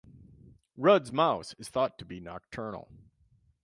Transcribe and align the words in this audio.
Rudd's 0.77 1.11
Mouse 1.11 1.53
is 1.59 1.69
thought 1.69 1.99
to 1.99 2.05
be 2.05 2.19
nocturnal. 2.19 2.89